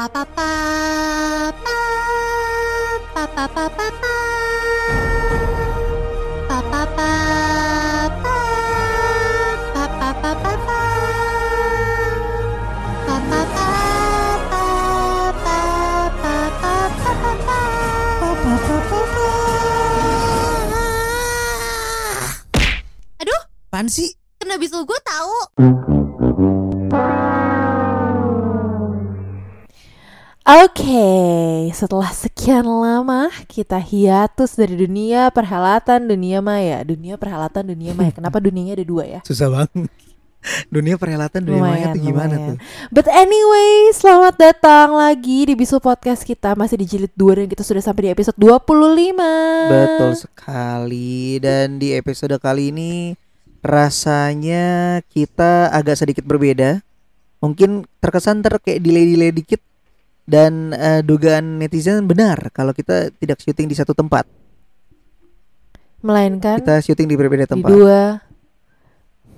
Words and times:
pa 0.00 0.08
pa 0.08 0.24
pa 0.24 1.52
pa 1.60 1.76
pa 3.12 3.24
pa 3.36 3.44
pa 3.44 3.68
pa 3.68 3.88
pa 6.48 6.84
pa 6.88 6.88
pa 6.96 7.12
pa 8.08 8.32
pa 9.76 9.88
pa 10.00 10.20
pa 10.22 10.32
pa 10.40 10.52
pa. 10.56 10.78
Aduh, 23.20 23.40
Apaan 23.68 23.92
sih? 23.92 24.19
Setelah 31.90 32.14
sekian 32.14 32.70
lama 32.70 33.34
kita 33.50 33.74
hiatus 33.74 34.54
dari 34.54 34.78
dunia 34.78 35.26
perhelatan 35.34 36.06
dunia 36.06 36.38
maya, 36.38 36.86
dunia 36.86 37.18
perhelatan 37.18 37.66
dunia 37.66 37.98
maya. 37.98 38.14
Kenapa 38.14 38.38
dunianya 38.46 38.78
ada 38.78 38.86
dua 38.86 39.10
ya? 39.10 39.20
Susah 39.26 39.50
banget. 39.50 39.90
Dunia 40.70 40.94
perhelatan 40.94 41.42
dunia 41.42 41.58
maya 41.58 41.90
tuh 41.90 41.98
gimana 41.98 42.38
lumayan. 42.38 42.54
tuh? 42.54 42.56
But 42.94 43.10
anyway, 43.10 43.90
selamat 43.90 44.38
datang 44.38 44.94
lagi 44.94 45.50
di 45.50 45.58
Bisul 45.58 45.82
Podcast 45.82 46.22
kita 46.22 46.54
masih 46.54 46.78
di 46.78 46.86
jilid 46.86 47.10
2 47.18 47.42
dan 47.42 47.46
kita 47.50 47.66
sudah 47.66 47.82
sampai 47.82 48.06
di 48.06 48.10
episode 48.14 48.38
25. 48.38 48.70
Betul 49.74 50.12
sekali. 50.14 51.42
Dan 51.42 51.82
di 51.82 51.90
episode 51.98 52.38
kali 52.38 52.70
ini 52.70 53.18
rasanya 53.66 55.02
kita 55.10 55.74
agak 55.74 55.98
sedikit 55.98 56.22
berbeda. 56.22 56.86
Mungkin 57.42 57.82
terkesan 57.98 58.46
ter 58.46 58.62
kayak 58.62 58.78
delay-delay 58.78 59.34
dikit 59.34 59.58
dan 60.30 60.70
eh, 60.70 61.02
dugaan 61.02 61.58
netizen 61.58 62.06
benar 62.06 62.54
kalau 62.54 62.70
kita 62.70 63.10
tidak 63.18 63.42
syuting 63.42 63.66
di 63.66 63.74
satu 63.74 63.90
tempat. 63.90 64.22
Melainkan 66.00 66.62
Kita 66.62 66.78
syuting 66.80 67.10
di 67.10 67.16
berbeda 67.18 67.44
Kan 67.44 67.58
di 67.58 67.62
tempat. 67.66 67.70
dua 67.74 68.00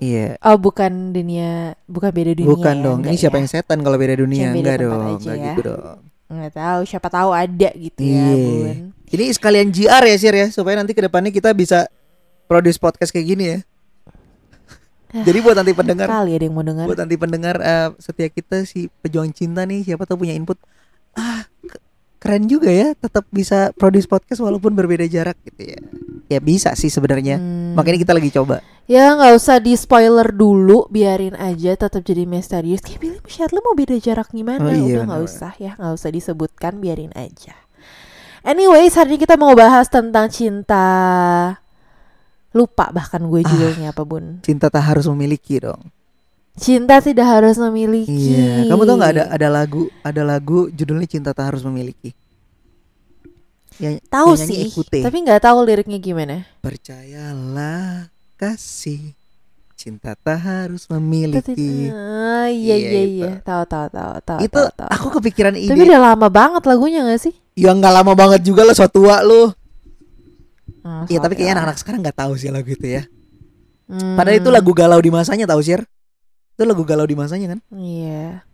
Iya. 0.03 0.35
Oh, 0.43 0.59
bukan 0.59 1.15
dunia, 1.15 1.79
bukan 1.87 2.11
beda 2.11 2.35
dunia. 2.35 2.51
Bukan 2.51 2.75
ya, 2.75 2.83
dong. 2.83 2.99
Ini 3.07 3.15
enggak 3.15 3.23
siapa 3.23 3.37
ya? 3.39 3.41
yang 3.41 3.49
setan 3.55 3.79
kalau 3.87 3.95
beda 4.03 4.15
dunia? 4.19 4.51
Beda 4.51 4.59
Enggak 4.75 4.75
tempat 4.83 4.83
dong. 4.83 5.03
Enggak 5.15 5.37
ya. 5.39 5.45
gitu 5.47 5.61
dong. 5.63 5.99
Nggak 6.33 6.53
tahu, 6.59 6.81
siapa 6.91 7.09
tahu 7.09 7.31
ada 7.31 7.71
gitu 7.71 8.01
ya, 8.03 8.11
Iya. 8.11 8.35
Bun. 8.35 8.77
Ini 9.13 9.25
sekalian 9.31 9.69
GR 9.71 10.03
ya 10.03 10.17
Sir 10.19 10.35
ya 10.35 10.47
supaya 10.51 10.75
nanti 10.75 10.91
ke 10.91 11.03
depannya 11.07 11.31
kita 11.31 11.55
bisa 11.55 11.87
produce 12.51 12.83
podcast 12.83 13.15
kayak 13.15 13.27
gini 13.31 13.45
ya. 13.47 13.59
Jadi 15.13 15.39
buat 15.45 15.55
nanti 15.55 15.71
pendengar, 15.77 16.09
Kali 16.09 16.33
ada 16.35 16.45
yang 16.49 16.57
mau 16.57 16.65
dengar. 16.65 16.89
buat 16.89 16.97
nanti 16.99 17.15
pendengar 17.21 17.57
eh, 17.61 17.89
setia 18.01 18.33
kita 18.33 18.65
si 18.65 18.89
pejuang 19.05 19.29
cinta 19.31 19.63
nih 19.63 19.85
siapa 19.87 20.03
tahu 20.03 20.25
punya 20.27 20.33
input. 20.35 20.57
Ah, 21.15 21.43
ke- 21.63 21.83
keren 22.19 22.45
juga 22.45 22.69
ya, 22.69 22.95
tetap 22.95 23.25
bisa 23.29 23.71
produce 23.73 24.05
podcast 24.05 24.39
walaupun 24.39 24.73
berbeda 24.73 25.05
jarak 25.05 25.37
gitu 25.45 25.73
ya. 25.73 25.79
Ya 26.29 26.39
bisa 26.39 26.73
sih 26.73 26.89
sebenarnya. 26.89 27.37
Hmm. 27.37 27.77
Makanya 27.77 27.99
kita 28.01 28.13
lagi 28.13 28.31
coba. 28.31 28.65
Ya 28.85 29.13
nggak 29.13 29.33
usah 29.35 29.57
di 29.59 29.73
spoiler 29.73 30.29
dulu, 30.29 30.89
biarin 30.89 31.35
aja 31.35 31.77
tetap 31.77 32.01
jadi 32.01 32.25
misterius. 32.25 32.81
Kayak 32.81 33.01
Billy 33.01 33.17
sama 33.17 33.29
Shirley 33.29 33.61
mau 33.61 33.75
beda 33.75 33.97
jarak 33.97 34.29
gimana? 34.31 34.63
Oh 34.63 34.73
iya, 34.73 34.99
Udah 34.99 35.05
nggak 35.07 35.23
usah 35.23 35.53
ya, 35.57 35.73
nggak 35.77 35.95
usah 35.95 36.11
disebutkan, 36.11 36.73
biarin 36.79 37.13
aja. 37.13 37.55
Anyways, 38.43 38.97
hari 38.97 39.15
ini 39.15 39.19
kita 39.21 39.39
mau 39.39 39.55
bahas 39.55 39.87
tentang 39.87 40.27
cinta. 40.27 40.83
Lupa 42.53 42.91
bahkan 42.91 43.23
gue 43.23 43.41
Ah. 43.41 43.49
judulnya 43.49 43.89
apa 43.91 44.03
bun? 44.03 44.43
Cinta 44.43 44.67
tak 44.67 44.85
harus 44.85 45.07
memiliki 45.07 45.57
dong. 45.57 45.89
Cinta 46.53 47.01
tidak 47.01 47.25
harus 47.25 47.57
memiliki. 47.57 48.13
Iya, 48.13 48.69
kamu 48.69 48.83
tau 48.85 48.97
nggak 49.01 49.13
ada 49.17 49.25
ada 49.33 49.49
lagu 49.49 49.89
ada 50.05 50.23
lagu 50.23 50.69
judulnya 50.69 51.09
Cinta 51.09 51.33
tak 51.33 51.55
harus 51.55 51.65
memiliki. 51.65 52.13
Ya, 53.81 53.97
Tahu 54.05 54.37
sih, 54.37 54.69
Ekute. 54.69 55.01
tapi 55.01 55.25
nggak 55.25 55.43
tahu 55.43 55.65
liriknya 55.65 55.97
gimana. 55.99 56.45
Percayalah 56.61 58.13
kasih 58.37 59.17
cinta 59.75 60.15
tak 60.15 60.39
harus 60.39 60.87
memiliki. 60.87 61.91
Ah, 61.91 62.47
iya 62.47 62.77
Iya, 62.79 62.91
iya 62.95 63.03
iya, 63.03 63.31
tahu 63.43 63.65
tahu 63.67 63.87
tahu 63.91 64.13
tahu. 64.23 64.39
itu 64.45 64.55
tahu, 64.55 64.77
tahu, 64.77 64.89
aku 64.93 65.07
kepikiran 65.19 65.57
Tapi 65.57 65.67
ide. 65.75 65.89
udah 65.89 66.01
lama 66.15 66.29
banget 66.31 66.63
lagunya 66.63 67.03
gak 67.03 67.19
sih? 67.19 67.35
Ya 67.59 67.75
nggak 67.75 67.91
lama 67.91 68.13
banget 68.15 68.45
juga 68.47 68.63
lah 68.63 68.77
so 68.77 68.87
tua 68.87 69.25
lu. 69.25 69.51
Hmm, 70.85 71.09
Iya 71.11 71.19
tapi 71.19 71.35
sorry 71.35 71.43
kayaknya 71.43 71.55
anak-anak 71.59 71.79
sekarang 71.81 72.01
nggak 72.07 72.19
tahu 72.23 72.33
sih 72.39 72.51
lagu 72.55 72.69
itu 72.69 72.87
ya. 72.87 73.03
Hmm, 73.91 74.15
Padahal 74.15 74.39
itu 74.39 74.51
lagu 74.53 74.71
galau 74.71 75.01
di 75.01 75.11
masanya 75.11 75.49
tahu 75.49 75.59
sih? 75.65 75.81
Itu 76.63 76.71
lagu 76.71 76.87
galau 76.87 77.03
di 77.03 77.19
masanya 77.19 77.59
kan? 77.59 77.61
Iya. 77.75 78.47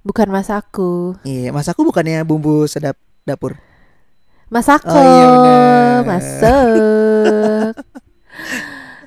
Bukan 0.00 0.32
mas 0.32 0.48
aku. 0.48 1.12
Iya, 1.28 1.52
mas 1.52 1.68
aku 1.68 1.84
bukannya 1.84 2.24
bumbu 2.24 2.64
sedap 2.64 2.96
dapur. 3.28 3.60
Mas 4.48 4.64
aku. 4.64 4.88
Oh, 4.88 5.04
iya 5.04 5.26
bener. 5.28 5.60
Masuk. 6.08 7.72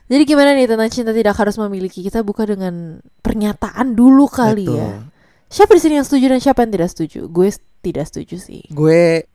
Jadi 0.14 0.24
gimana 0.30 0.54
nih 0.54 0.70
tentang 0.70 0.94
cinta 0.94 1.10
tidak 1.10 1.34
harus 1.34 1.58
memiliki 1.58 2.06
kita 2.06 2.22
buka 2.22 2.46
dengan 2.46 3.02
pernyataan 3.26 3.98
dulu 3.98 4.30
kali 4.30 4.70
Betul. 4.70 4.78
ya. 4.78 4.94
Siapa 5.50 5.74
di 5.74 5.82
sini 5.82 5.94
yang 5.98 6.06
setuju 6.06 6.26
dan 6.30 6.38
siapa 6.38 6.62
yang 6.62 6.72
tidak 6.78 6.90
setuju? 6.94 7.26
Gue 7.26 7.50
tidak 7.82 8.06
setuju 8.14 8.38
sih. 8.38 8.62
Gue 8.70 9.26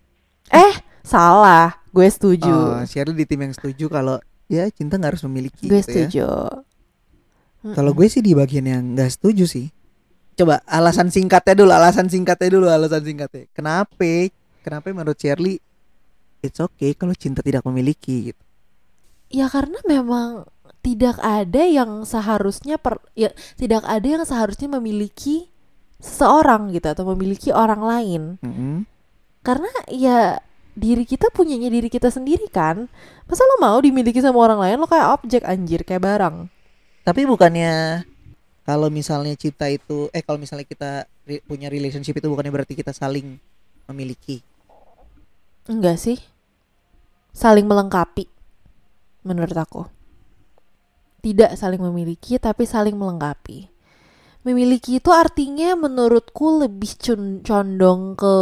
Eh, 0.55 0.75
salah. 1.03 1.75
Gue 1.91 2.07
setuju. 2.07 2.79
oh, 2.79 3.11
di 3.11 3.25
tim 3.27 3.43
yang 3.43 3.51
setuju 3.51 3.91
kalau 3.91 4.23
ya 4.47 4.71
cinta 4.71 4.97
nggak 4.97 5.19
harus 5.19 5.25
memiliki 5.27 5.67
gue 5.67 5.83
gitu 5.83 6.23
ya. 6.23 6.63
Setuju. 7.59 7.75
Kalau 7.75 7.93
gue 7.93 8.07
sih 8.07 8.23
di 8.23 8.33
bagian 8.33 8.67
yang 8.67 8.83
nggak 8.95 9.11
setuju 9.19 9.45
sih. 9.47 9.67
Coba 10.39 10.63
alasan 10.71 11.11
singkatnya 11.11 11.59
dulu, 11.59 11.75
alasan 11.75 12.07
singkatnya 12.07 12.49
dulu, 12.55 12.67
alasan 12.71 13.03
singkatnya. 13.03 13.51
Kenapa? 13.51 14.31
Kenapa 14.63 14.87
menurut 14.95 15.19
Shirley 15.19 15.59
it's 16.43 16.63
okay 16.63 16.95
kalau 16.95 17.15
cinta 17.15 17.43
tidak 17.43 17.67
memiliki 17.67 18.31
gitu. 18.33 18.43
Ya 19.29 19.51
karena 19.51 19.77
memang 19.85 20.49
tidak 20.81 21.21
ada 21.21 21.63
yang 21.67 22.07
seharusnya 22.07 22.79
per 22.79 23.03
ya 23.13 23.35
tidak 23.59 23.85
ada 23.85 24.07
yang 24.07 24.25
seharusnya 24.25 24.71
memiliki 24.79 25.51
seseorang 25.99 26.71
gitu 26.71 26.87
atau 26.89 27.05
memiliki 27.13 27.51
orang 27.51 27.83
lain. 27.83 28.23
Mm-mm. 28.41 28.87
Karena 29.43 29.69
ya 29.91 30.39
diri 30.79 31.03
kita 31.03 31.35
punyanya 31.35 31.69
diri 31.69 31.91
kita 31.91 32.09
sendiri 32.09 32.47
kan. 32.49 32.87
Masa 33.27 33.43
lo 33.45 33.59
mau 33.61 33.77
dimiliki 33.83 34.23
sama 34.23 34.39
orang 34.39 34.63
lain 34.63 34.77
lo 34.79 34.87
kayak 34.87 35.09
objek 35.21 35.43
anjir 35.45 35.83
kayak 35.83 36.07
barang. 36.07 36.49
Tapi 37.09 37.25
bukannya 37.25 38.05
kalau 38.69 38.93
misalnya 38.93 39.33
cinta 39.33 39.65
itu 39.73 40.13
eh 40.13 40.21
kalau 40.21 40.37
misalnya 40.37 40.69
kita 40.69 41.09
punya 41.49 41.73
relationship 41.73 42.21
itu 42.21 42.29
bukannya 42.29 42.53
berarti 42.53 42.77
kita 42.77 42.93
saling 42.93 43.41
memiliki. 43.89 44.45
Enggak 45.65 45.97
sih. 45.97 46.21
Saling 47.33 47.65
melengkapi 47.65 48.29
menurut 49.25 49.57
aku. 49.57 49.89
Tidak 51.25 51.57
saling 51.57 51.81
memiliki 51.81 52.37
tapi 52.37 52.69
saling 52.69 52.93
melengkapi. 52.93 53.73
Memiliki 54.45 55.01
itu 55.01 55.09
artinya 55.09 55.81
menurutku 55.81 56.61
lebih 56.61 56.93
condong 57.41 58.21
ke 58.21 58.37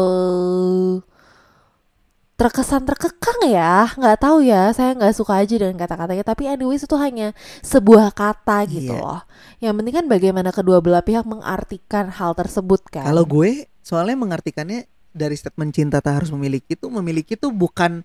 terkesan 2.36 2.84
terkekang 2.84 3.48
ya? 3.48 3.88
Nggak 3.96 4.16
tahu 4.20 4.44
ya 4.44 4.68
saya 4.76 4.92
nggak 4.92 5.16
suka 5.16 5.40
aja 5.40 5.56
dengan 5.56 5.76
kata-katanya. 5.80 6.24
Tapi 6.24 6.42
anyways 6.46 6.84
itu 6.84 6.96
hanya 7.00 7.32
sebuah 7.64 8.12
kata 8.12 8.68
gitu 8.68 8.92
Iya. 8.92 9.00
loh. 9.00 9.20
Yang 9.58 9.74
penting 9.80 9.94
kan 9.96 10.06
bagaimana 10.06 10.50
kedua 10.52 10.84
belah 10.84 11.00
pihak 11.00 11.24
mengartikan 11.24 12.12
hal 12.12 12.36
tersebut 12.36 12.84
kan? 12.92 13.08
Kalau 13.08 13.24
gue 13.24 13.66
soalnya 13.80 14.16
mengartikannya 14.20 14.84
dari 15.16 15.32
statement 15.32 15.72
cinta 15.72 16.04
tak 16.04 16.20
harus 16.22 16.30
memiliki 16.30 16.76
itu 16.76 16.92
memiliki 16.92 17.40
itu 17.40 17.48
bukan 17.48 18.04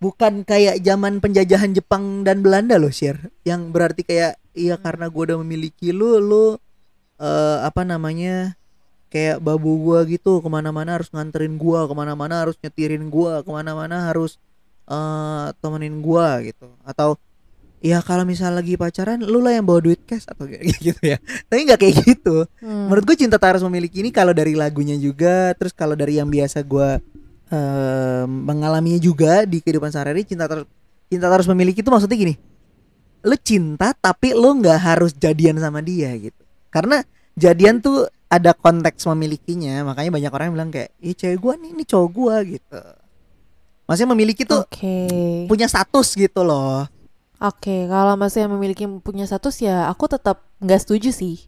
bukan 0.00 0.44
kayak 0.44 0.80
zaman 0.84 1.20
penjajahan 1.20 1.72
Jepang 1.72 2.24
dan 2.24 2.44
Belanda 2.44 2.76
loh, 2.76 2.92
Shir. 2.92 3.32
Yang 3.44 3.60
berarti 3.72 4.02
kayak 4.04 4.36
iya 4.52 4.76
karena 4.76 5.08
gue 5.08 5.22
udah 5.32 5.38
memiliki 5.40 5.92
lu, 5.96 6.20
lu 6.20 6.44
eh, 7.16 7.58
apa 7.64 7.84
namanya 7.88 8.59
kayak 9.10 9.42
babu 9.42 9.76
gua 9.82 10.06
gitu 10.06 10.38
ke 10.38 10.48
mana-mana 10.48 10.96
harus 10.96 11.10
nganterin 11.10 11.58
gua 11.58 11.84
ke 11.90 11.94
mana-mana 11.98 12.46
harus 12.46 12.56
nyetirin 12.62 13.10
gua 13.10 13.42
ke 13.42 13.50
mana-mana 13.50 14.06
harus 14.08 14.38
eh 14.86 15.46
temenin 15.58 15.98
gua 15.98 16.38
gitu. 16.46 16.70
Atau 16.86 17.18
ya 17.80 18.04
kalau 18.04 18.28
misal 18.28 18.52
lagi 18.52 18.76
pacaran 18.76 19.24
lu 19.24 19.40
lah 19.40 19.56
yang 19.56 19.64
bawa 19.64 19.80
duit 19.80 20.04
cash 20.04 20.28
atau 20.28 20.46
kayak 20.46 20.62
gitu 20.86 21.00
ya. 21.02 21.18
Tapi 21.50 21.60
nggak 21.66 21.80
kayak 21.80 21.96
gitu. 22.06 22.44
Hmm. 22.62 22.86
menurut 22.92 23.04
gue 23.08 23.16
cinta 23.26 23.40
tak 23.40 23.56
harus 23.56 23.64
memiliki 23.66 24.04
ini 24.04 24.12
kalau 24.12 24.30
dari 24.36 24.52
lagunya 24.54 24.94
juga 25.00 25.56
terus 25.56 25.72
kalau 25.72 25.96
dari 25.96 26.20
yang 26.20 26.28
biasa 26.28 26.62
gue 26.62 26.88
eh, 27.50 28.24
mengalaminya 28.28 29.00
juga 29.00 29.42
di 29.48 29.58
kehidupan 29.64 29.90
sehari-hari 29.90 30.28
cinta 30.28 30.46
ter- 30.46 30.68
cinta 31.10 31.26
harus 31.26 31.48
memiliki 31.50 31.82
itu 31.82 31.90
maksudnya 31.90 32.14
gini. 32.14 32.34
Lu 33.26 33.36
cinta 33.40 33.96
tapi 33.96 34.32
lu 34.36 34.60
nggak 34.60 34.80
harus 34.80 35.12
jadian 35.16 35.58
sama 35.58 35.80
dia 35.82 36.12
gitu. 36.14 36.42
Karena 36.70 37.02
jadian 37.34 37.80
tuh 37.82 38.06
ada 38.30 38.54
konteks 38.54 39.04
memilikinya 39.10 39.82
makanya 39.82 40.10
banyak 40.14 40.32
orang 40.32 40.46
yang 40.48 40.56
bilang 40.56 40.70
kayak 40.70 40.94
ih 41.02 41.12
cewek 41.18 41.38
gua 41.42 41.54
nih 41.58 41.70
ini 41.74 41.84
cowok 41.84 42.08
gua 42.14 42.36
gitu 42.46 42.82
maksudnya 43.90 44.10
memiliki 44.14 44.42
tuh 44.46 44.62
Oke. 44.62 44.96
punya 45.50 45.66
status 45.66 46.14
gitu 46.14 46.46
loh 46.46 46.86
Oke, 47.40 47.88
kalau 47.88 48.20
masih 48.20 48.44
yang 48.44 48.52
memiliki 48.52 48.84
punya 49.00 49.24
status 49.24 49.64
ya 49.64 49.88
aku 49.88 50.04
tetap 50.12 50.44
nggak 50.60 50.76
setuju 50.84 51.08
sih. 51.08 51.40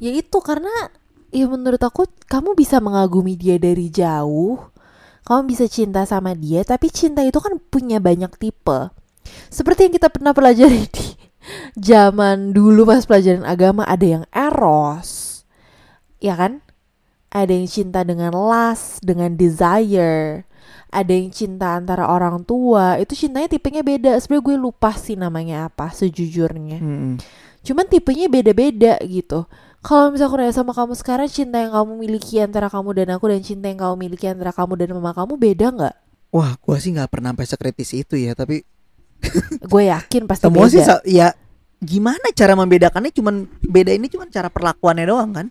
Ya 0.00 0.16
itu 0.16 0.40
karena 0.40 0.72
ya 1.30 1.46
menurut 1.46 1.78
aku 1.80 2.10
kamu 2.26 2.58
bisa 2.58 2.82
mengagumi 2.82 3.38
dia 3.38 3.56
dari 3.56 3.86
jauh 3.88 4.58
kamu 5.26 5.46
bisa 5.46 5.64
cinta 5.70 6.02
sama 6.02 6.34
dia 6.34 6.66
tapi 6.66 6.90
cinta 6.90 7.22
itu 7.22 7.38
kan 7.38 7.54
punya 7.70 8.02
banyak 8.02 8.34
tipe 8.34 8.90
seperti 9.46 9.86
yang 9.86 9.94
kita 9.94 10.10
pernah 10.10 10.34
pelajari 10.34 10.90
di 10.90 11.06
zaman 11.90 12.50
dulu 12.50 12.82
pas 12.82 13.06
pelajaran 13.06 13.46
agama 13.46 13.86
ada 13.86 14.06
yang 14.20 14.24
eros 14.34 15.19
ya 16.20 16.36
kan? 16.36 16.60
Ada 17.30 17.52
yang 17.54 17.68
cinta 17.70 18.02
dengan 18.04 18.34
lust 18.34 19.02
dengan 19.02 19.34
desire. 19.34 20.44
Ada 20.90 21.12
yang 21.14 21.30
cinta 21.30 21.78
antara 21.78 22.10
orang 22.10 22.42
tua. 22.42 22.98
Itu 22.98 23.14
cintanya 23.14 23.46
tipenya 23.46 23.82
beda. 23.86 24.18
Sebenarnya 24.18 24.46
gue 24.50 24.56
lupa 24.58 24.90
sih 24.94 25.14
namanya 25.14 25.70
apa 25.70 25.90
sejujurnya. 25.94 26.78
Mm-mm. 26.82 27.14
cuman 27.60 27.84
tipenya 27.92 28.24
beda-beda 28.24 28.96
gitu. 29.04 29.44
Kalau 29.80 30.12
misalnya 30.12 30.28
aku 30.32 30.36
nanya 30.40 30.54
sama 30.56 30.72
kamu 30.76 30.92
sekarang 30.96 31.28
cinta 31.28 31.56
yang 31.60 31.72
kamu 31.72 31.92
miliki 32.00 32.40
antara 32.40 32.68
kamu 32.68 32.92
dan 33.00 33.08
aku 33.16 33.32
dan 33.32 33.40
cinta 33.40 33.68
yang 33.68 33.80
kamu 33.80 33.94
miliki 33.96 34.28
antara 34.28 34.52
kamu 34.52 34.76
dan 34.80 34.88
mama 34.96 35.12
kamu 35.12 35.36
beda 35.40 35.66
nggak? 35.72 35.94
Wah, 36.32 36.52
gua 36.60 36.76
sih 36.80 36.92
nggak 36.92 37.08
pernah 37.12 37.32
sampai 37.32 37.46
sekritis 37.48 37.90
itu 37.92 38.16
ya, 38.16 38.32
tapi 38.36 38.64
gue 39.72 39.82
yakin 39.92 40.24
pasti 40.24 40.48
semua 40.48 40.64
beda. 40.68 40.72
sih 40.72 40.82
ya 41.12 41.32
gimana 41.80 42.32
cara 42.32 42.52
membedakannya? 42.56 43.12
Cuman 43.12 43.44
beda 43.60 43.92
ini 43.92 44.08
cuman 44.08 44.28
cara 44.32 44.48
perlakuannya 44.48 45.04
doang 45.08 45.30
kan? 45.32 45.46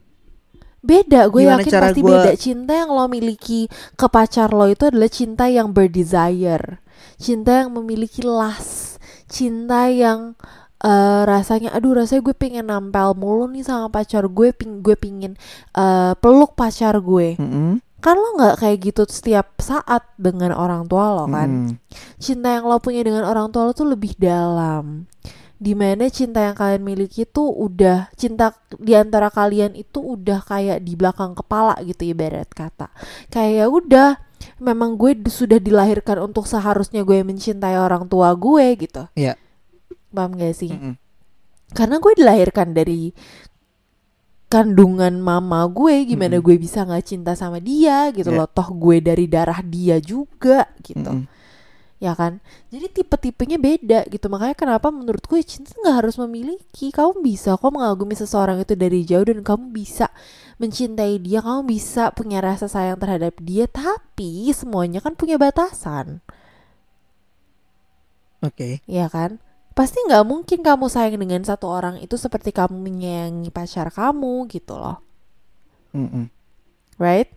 Beda 0.79 1.27
gue 1.27 1.43
Gimana 1.43 1.61
yakin 1.61 1.73
pasti 1.75 1.99
gua- 1.99 2.11
beda. 2.23 2.31
Cinta 2.35 2.73
yang 2.73 2.89
lo 2.89 3.05
miliki 3.05 3.67
ke 3.93 4.07
pacar 4.07 4.49
lo 4.49 4.65
itu 4.65 4.87
adalah 4.87 5.07
cinta 5.07 5.45
yang 5.45 5.69
berdesire. 5.69 6.79
Cinta 7.15 7.63
yang 7.63 7.69
memiliki 7.71 8.21
lust. 8.21 8.97
Cinta 9.25 9.87
yang 9.87 10.33
eh, 10.79 11.21
rasanya 11.23 11.75
aduh 11.75 11.91
rasanya 11.93 12.23
gue 12.23 12.33
pengen 12.33 12.65
nampel 12.65 13.11
mulu 13.13 13.45
nih 13.45 13.61
sama 13.61 13.87
pacar 13.87 14.23
gue 14.25 14.49
ping 14.51 14.79
gue 14.79 14.95
pingin 14.95 15.35
eh, 15.73 16.13
peluk 16.15 16.55
pacar 16.55 16.95
gue. 16.97 17.35
Mm-mm. 17.35 17.83
kan 17.99 18.15
lo 18.15 18.39
nggak 18.39 18.63
kayak 18.63 18.77
gitu 18.79 19.03
setiap 19.03 19.59
saat 19.59 20.07
dengan 20.15 20.55
orang 20.55 20.87
tua 20.87 21.11
lo 21.11 21.27
kan? 21.27 21.75
Mm-mm. 21.75 21.75
cinta 22.15 22.55
yang 22.55 22.63
lo 22.63 22.79
punya 22.79 23.03
dengan 23.03 23.27
orang 23.27 23.51
tua 23.51 23.67
lo 23.67 23.75
tuh 23.75 23.91
lebih 23.91 24.15
dalam 24.15 25.03
di 25.59 25.75
mana 25.75 26.07
cinta 26.07 26.39
yang 26.41 26.55
kalian 26.55 26.79
miliki 26.81 27.27
tuh 27.27 27.51
udah 27.51 28.07
cinta 28.15 28.55
di 28.79 28.95
antara 28.95 29.27
kalian 29.27 29.75
itu 29.75 29.99
udah 29.99 30.39
kayak 30.41 30.79
di 30.79 30.95
belakang 30.95 31.35
kepala 31.35 31.75
gitu 31.83 32.07
ibarat 32.07 32.47
kata 32.47 32.87
kayak 33.27 33.53
ya 33.53 33.65
udah 33.67 34.09
memang 34.57 34.95
gue 34.95 35.13
di- 35.13 35.27
sudah 35.27 35.59
dilahirkan 35.59 36.23
untuk 36.23 36.47
seharusnya 36.47 37.03
gue 37.03 37.19
mencintai 37.21 37.75
orang 37.75 38.07
tua 38.07 38.31
gue 38.33 38.65
gitu 38.79 39.03
Iya. 39.13 39.35
paham 40.09 40.33
gak 40.33 40.55
sih 40.55 40.71
Mm-mm. 40.71 40.95
karena 41.71 41.99
gue 41.99 42.13
dilahirkan 42.15 42.71
dari 42.71 43.11
kandungan 44.49 45.13
mama 45.13 45.67
gue 45.67 46.07
gimana 46.07 46.39
Mm-mm. 46.39 46.45
gue 46.47 46.55
bisa 46.57 46.81
nggak 46.81 47.05
cinta 47.05 47.31
sama 47.35 47.59
dia 47.59 48.09
gitu 48.09 48.31
Iya. 48.31 48.37
loh 48.41 48.49
toh 48.49 48.71
gue 48.71 48.97
dari 48.97 49.27
darah 49.27 49.61
dia 49.61 49.99
juga 49.99 50.65
gitu 50.81 51.03
Mm-mm. 51.19 51.37
Ya 51.99 52.15
kan? 52.15 52.39
Jadi 52.71 52.87
tipe-tipenya 53.03 53.59
beda 53.59 54.07
gitu. 54.07 54.27
Makanya 54.31 54.55
kenapa 54.55 54.87
menurut 54.89 55.23
gue 55.27 55.39
cinta 55.43 55.75
nggak 55.79 55.95
harus 56.03 56.15
memiliki. 56.17 56.89
Kamu 56.95 57.19
bisa 57.21 57.59
kok 57.59 57.71
mengagumi 57.71 58.15
seseorang 58.15 58.57
itu 58.63 58.73
dari 58.79 59.03
jauh 59.03 59.27
dan 59.27 59.43
kamu 59.43 59.75
bisa 59.75 60.07
mencintai 60.59 61.19
dia 61.23 61.39
kamu 61.39 61.61
bisa 61.67 62.11
punya 62.15 62.39
rasa 62.43 62.67
sayang 62.67 62.99
terhadap 62.99 63.35
dia 63.39 63.67
tapi 63.67 64.51
semuanya 64.51 64.99
kan 65.03 65.15
punya 65.15 65.35
batasan. 65.39 66.23
Oke. 68.39 68.79
ya 68.87 69.07
kan? 69.11 69.39
Pasti 69.75 69.99
nggak 70.07 70.25
mungkin 70.27 70.59
kamu 70.63 70.85
sayang 70.91 71.19
dengan 71.19 71.43
satu 71.43 71.67
orang 71.71 71.95
itu 72.03 72.15
seperti 72.19 72.51
kamu 72.51 72.75
menyayangi 72.83 73.49
pacar 73.51 73.87
kamu 73.91 74.47
gitu 74.51 74.75
loh. 74.75 74.99
Mm-mm. 75.95 76.29
right? 77.01 77.29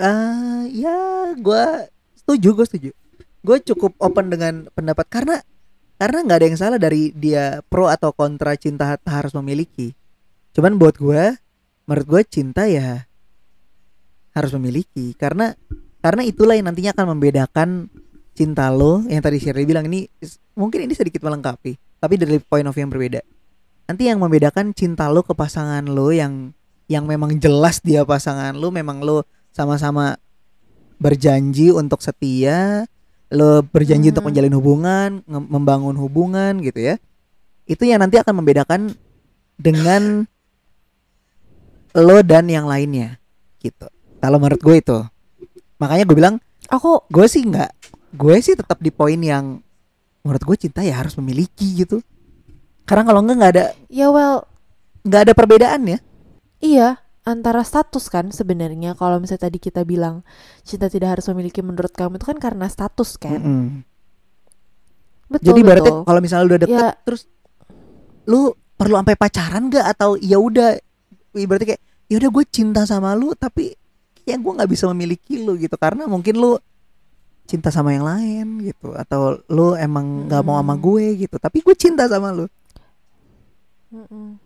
Ah, 0.00 0.64
ya 0.68 1.32
gua 1.40 1.88
setuju, 2.16 2.48
gue 2.56 2.66
setuju. 2.68 2.90
Gue 3.44 3.60
cukup 3.60 3.92
open 4.00 4.32
dengan 4.32 4.64
pendapat 4.72 5.04
karena 5.12 5.36
karena 6.00 6.18
nggak 6.24 6.38
ada 6.40 6.46
yang 6.48 6.58
salah 6.58 6.78
dari 6.80 7.12
dia 7.12 7.60
pro 7.68 7.86
atau 7.86 8.10
kontra 8.16 8.56
cinta 8.56 8.96
ha- 8.96 9.04
harus 9.04 9.36
memiliki. 9.36 9.92
Cuman 10.56 10.80
buat 10.80 10.96
gue, 10.96 11.36
menurut 11.84 12.06
gue 12.08 12.22
cinta 12.24 12.64
ya 12.64 13.04
harus 14.34 14.50
memiliki 14.56 15.14
karena 15.14 15.54
karena 16.02 16.26
itulah 16.26 16.58
yang 16.58 16.66
nantinya 16.66 16.90
akan 16.96 17.06
membedakan 17.14 17.68
cinta 18.34 18.66
lo 18.68 19.06
yang 19.06 19.22
tadi 19.22 19.38
Shirley 19.38 19.62
bilang 19.62 19.86
ini 19.86 20.10
mungkin 20.58 20.90
ini 20.90 20.92
sedikit 20.92 21.22
melengkapi 21.22 21.78
tapi 22.02 22.14
dari 22.18 22.42
point 22.42 22.66
of 22.66 22.74
yang 22.74 22.90
berbeda. 22.90 23.22
Nanti 23.84 24.08
yang 24.08 24.18
membedakan 24.18 24.72
cinta 24.72 25.06
lo 25.12 25.22
ke 25.22 25.36
pasangan 25.36 25.86
lo 25.86 26.10
yang 26.10 26.50
yang 26.90 27.08
memang 27.08 27.38
jelas 27.40 27.80
dia 27.80 28.04
pasangan 28.04 28.52
lo 28.52 28.68
memang 28.68 29.00
lo 29.00 29.24
sama-sama 29.54 30.18
berjanji 30.98 31.70
untuk 31.70 32.02
setia, 32.02 32.84
lo 33.34 33.66
berjanji 33.66 34.14
untuk 34.14 34.22
Hmm. 34.22 34.30
menjalin 34.30 34.54
hubungan, 34.54 35.10
membangun 35.26 35.98
hubungan 35.98 36.62
gitu 36.62 36.94
ya. 36.94 36.94
Itu 37.66 37.82
yang 37.84 38.00
nanti 38.00 38.16
akan 38.22 38.40
membedakan 38.40 38.94
dengan 39.58 40.24
lo 41.94 42.18
dan 42.22 42.46
yang 42.46 42.66
lainnya 42.66 43.18
gitu. 43.58 43.86
Kalau 44.22 44.38
menurut 44.38 44.62
gue 44.62 44.76
itu. 44.78 44.98
Makanya 45.78 46.04
gue 46.06 46.16
bilang 46.16 46.36
aku 46.70 47.04
gue 47.10 47.26
sih 47.28 47.44
nggak, 47.44 47.70
gue 48.14 48.36
sih 48.40 48.54
tetap 48.54 48.78
di 48.80 48.88
poin 48.94 49.18
yang 49.18 49.58
menurut 50.24 50.42
gue 50.42 50.56
cinta 50.56 50.80
ya 50.80 50.96
harus 51.02 51.14
memiliki 51.20 51.84
gitu. 51.84 52.00
Karena 52.88 53.04
kalau 53.04 53.20
enggak 53.20 53.36
nggak 53.36 53.52
ada 53.52 53.64
ya 53.90 54.08
well 54.08 54.46
nggak 55.04 55.22
ada 55.28 55.32
perbedaan 55.36 55.82
ya. 55.84 55.98
Iya, 56.64 56.88
antara 57.24 57.64
status 57.64 58.12
kan 58.12 58.28
sebenarnya 58.28 58.92
kalau 58.94 59.16
misalnya 59.16 59.48
tadi 59.48 59.56
kita 59.56 59.80
bilang 59.82 60.20
cinta 60.60 60.92
tidak 60.92 61.16
harus 61.18 61.26
memiliki 61.32 61.64
menurut 61.64 61.90
kamu 61.90 62.20
itu 62.20 62.26
kan 62.28 62.36
karena 62.36 62.68
status 62.68 63.16
kan. 63.16 63.40
Mm-mm. 63.40 63.64
Betul 65.32 65.56
Jadi 65.56 65.60
berarti 65.64 65.90
kalau 66.04 66.20
misalnya 66.20 66.46
udah 66.52 66.58
deket 66.68 66.76
Ya. 66.84 66.92
terus 67.00 67.24
lu 68.28 68.52
perlu 68.76 69.00
sampai 69.00 69.16
pacaran 69.16 69.72
gak 69.72 69.86
atau 69.96 70.20
ya 70.20 70.36
udah 70.36 70.76
berarti 71.32 71.64
kayak 71.74 71.82
ya 72.06 72.16
udah 72.20 72.30
gue 72.30 72.44
cinta 72.52 72.80
sama 72.84 73.16
lu 73.16 73.32
tapi 73.32 73.72
kayak 74.22 74.38
gue 74.40 74.52
nggak 74.60 74.70
bisa 74.70 74.84
memiliki 74.92 75.40
lu 75.40 75.56
gitu 75.56 75.74
karena 75.80 76.04
mungkin 76.04 76.36
lu 76.36 76.60
cinta 77.44 77.68
sama 77.72 77.92
yang 77.92 78.04
lain 78.04 78.64
gitu 78.64 78.92
atau 78.92 79.40
lu 79.48 79.72
emang 79.76 80.28
nggak 80.28 80.42
mau 80.44 80.60
sama 80.60 80.76
Mm. 80.76 80.80
gue 80.80 81.04
gitu 81.24 81.36
tapi 81.40 81.60
gue 81.60 81.74
cinta 81.76 82.04
sama 82.08 82.32
lu 82.32 82.44
Mm-mm. 83.92 84.36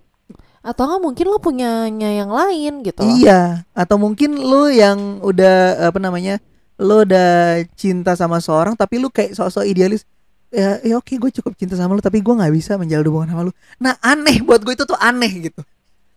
Atau 0.69 0.85
nggak 0.85 1.00
mungkin 1.00 1.26
lo 1.32 1.41
punyanya 1.41 2.12
yang 2.12 2.29
lain 2.29 2.85
gitu 2.85 3.00
iya 3.00 3.65
atau 3.73 3.97
mungkin 3.97 4.37
lu 4.37 4.69
yang 4.69 5.25
udah 5.25 5.88
apa 5.88 5.97
namanya 5.97 6.37
lu 6.76 7.09
udah 7.09 7.65
cinta 7.72 8.13
sama 8.13 8.37
seorang 8.37 8.77
tapi 8.77 9.01
lu 9.01 9.08
kayak 9.08 9.32
sosok 9.32 9.65
idealis 9.65 10.05
ya, 10.53 10.77
ya 10.84 11.01
oke 11.01 11.08
gue 11.08 11.31
cukup 11.41 11.56
cinta 11.56 11.72
sama 11.72 11.96
lu 11.96 12.05
tapi 12.05 12.20
gue 12.20 12.34
nggak 12.37 12.53
bisa 12.53 12.77
menjalin 12.77 13.08
hubungan 13.08 13.29
sama 13.32 13.43
lu 13.48 13.53
nah 13.81 13.96
aneh 14.05 14.44
buat 14.44 14.60
gue 14.60 14.77
itu 14.77 14.84
tuh 14.84 14.98
aneh 15.01 15.48
gitu. 15.48 15.65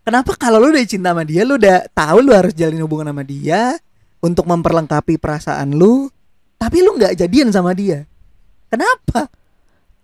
Kenapa 0.01 0.33
kalau 0.33 0.57
lu 0.57 0.73
udah 0.73 0.83
cinta 0.83 1.15
sama 1.15 1.23
dia 1.23 1.47
lu 1.47 1.55
udah 1.55 1.87
tahu 1.95 2.17
lu 2.19 2.35
harus 2.35 2.51
jalin 2.51 2.83
hubungan 2.83 3.15
sama 3.15 3.23
dia 3.23 3.79
untuk 4.19 4.43
memperlengkapi 4.51 5.15
perasaan 5.15 5.79
lu 5.79 6.11
tapi 6.59 6.83
lu 6.83 6.99
nggak 6.99 7.15
jadian 7.15 7.55
sama 7.55 7.71
dia? 7.71 8.03
Kenapa 8.67 9.31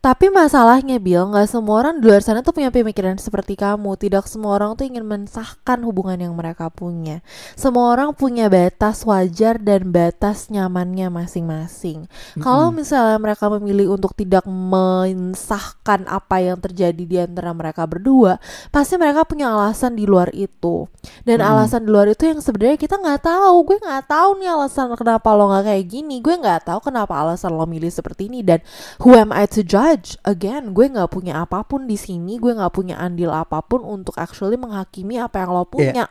Tapi 0.08 0.32
masalahnya 0.32 1.04
Bill, 1.04 1.28
nggak 1.36 1.52
semua 1.52 1.84
orang 1.84 2.00
di 2.00 2.08
luar 2.08 2.24
sana 2.24 2.40
tuh 2.40 2.56
punya 2.56 2.72
pemikiran 2.72 3.20
seperti 3.20 3.60
kamu. 3.60 4.00
Tidak 4.00 4.24
semua 4.24 4.56
orang 4.56 4.80
tuh 4.80 4.88
ingin 4.88 5.04
mensahkan 5.04 5.84
hubungan 5.84 6.16
yang 6.16 6.32
mereka 6.32 6.72
punya. 6.72 7.20
Semua 7.60 7.92
orang 7.92 8.16
punya 8.16 8.48
batas 8.48 9.04
wajar 9.04 9.60
dan 9.60 9.92
batas 9.92 10.48
nyamannya 10.48 11.12
masing-masing. 11.12 12.08
Kalau 12.40 12.72
misalnya 12.72 13.20
mereka 13.20 13.52
memilih 13.52 14.00
untuk 14.00 14.16
tidak 14.16 14.48
mensahkan 14.48 16.08
apa 16.08 16.40
yang 16.40 16.56
terjadi 16.56 17.04
di 17.04 17.18
antara 17.20 17.52
mereka 17.52 17.84
berdua, 17.84 18.40
pasti 18.72 18.96
mereka 18.96 19.28
punya 19.28 19.52
alasan 19.52 20.00
di 20.00 20.08
luar 20.08 20.32
itu. 20.32 20.88
Dan 21.28 21.44
Mm-mm. 21.44 21.52
alasan 21.52 21.84
di 21.84 21.92
luar 21.92 22.08
itu 22.08 22.32
yang 22.32 22.40
sebenarnya 22.40 22.80
kita 22.80 22.96
nggak 22.96 23.28
tahu. 23.28 23.76
Gue 23.76 23.78
nggak 23.84 24.08
tahu 24.08 24.40
nih 24.40 24.56
alasan 24.56 24.88
kenapa 24.96 25.36
lo 25.36 25.52
nggak 25.52 25.68
kayak 25.68 25.84
gini. 25.92 26.24
Gue 26.24 26.40
nggak 26.40 26.72
tahu 26.72 26.80
kenapa 26.80 27.12
alasan 27.12 27.52
lo 27.52 27.68
milih 27.68 27.92
seperti 27.92 28.32
ini. 28.32 28.40
Dan 28.40 28.64
who 29.04 29.12
am 29.12 29.36
I 29.36 29.44
to 29.52 29.68
judge? 29.68 29.97
Again, 30.26 30.74
gue 30.74 30.86
nggak 30.90 31.12
punya 31.12 31.44
apa 31.44 31.62
pun 31.64 31.86
di 31.86 31.96
sini. 31.96 32.38
Gue 32.38 32.54
nggak 32.54 32.74
punya 32.74 32.96
andil 32.98 33.34
apa 33.34 33.62
pun 33.66 33.86
untuk 33.86 34.18
actually 34.18 34.56
menghakimi 34.56 35.22
apa 35.22 35.44
yang 35.44 35.52
lo 35.54 35.66
punya. 35.68 36.06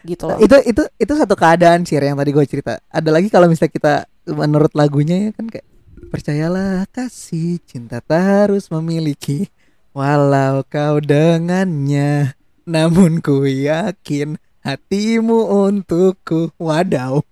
Gitu 0.00 0.24
loh. 0.24 0.40
itu 0.40 0.56
itu 0.64 0.80
itu 0.96 1.12
satu 1.12 1.36
keadaan 1.36 1.84
sih 1.84 2.00
yang 2.00 2.16
tadi 2.16 2.32
gue 2.32 2.40
cerita 2.48 2.80
ada 2.88 3.10
lagi 3.12 3.28
kalau 3.28 3.52
misalnya 3.52 3.76
kita 3.76 3.94
menurut 4.32 4.72
lagunya 4.72 5.28
ya 5.28 5.30
kan 5.36 5.44
kayak 5.44 5.68
percayalah 6.08 6.88
kasih 6.88 7.60
cinta 7.68 8.00
tak 8.00 8.48
harus 8.48 8.72
memiliki 8.72 9.52
walau 9.92 10.64
kau 10.64 11.04
dengannya 11.04 12.32
namun 12.64 13.20
ku 13.20 13.44
yakin 13.44 14.40
hatimu 14.64 15.68
untukku 15.68 16.48
wadaw 16.56 17.20